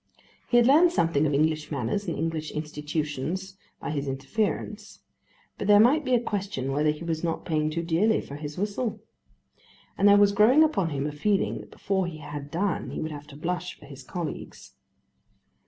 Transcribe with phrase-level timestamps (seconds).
[0.49, 5.01] He had learned something of English manners and English institutions by his interference,
[5.59, 8.57] but there might be a question whether he was not paying too dearly for his
[8.57, 8.99] whistle.
[9.99, 13.11] And there was growing upon him a feeling that before he had done he would
[13.11, 14.73] have to blush for his colleagues.